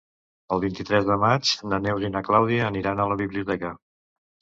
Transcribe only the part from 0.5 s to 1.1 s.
El vint-i-tres